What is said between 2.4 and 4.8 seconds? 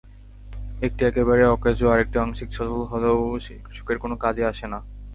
সচল হলেও কৃষকের কোনো কাজে আসে না।